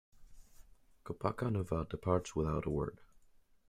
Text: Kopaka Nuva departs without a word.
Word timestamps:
Kopaka 1.05 1.51
Nuva 1.51 1.85
departs 1.87 2.35
without 2.35 2.65
a 2.65 2.71
word. 2.71 3.01